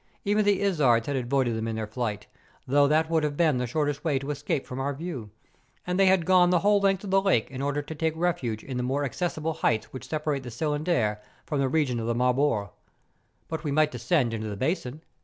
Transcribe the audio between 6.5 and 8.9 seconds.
whole length of the lake in order to take refuge in the